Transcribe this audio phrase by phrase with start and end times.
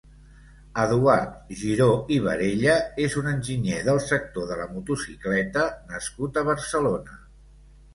[0.83, 7.25] Eduard Giró i Barella és un enginyer del sector de la motocicleta nascut a Barcelona.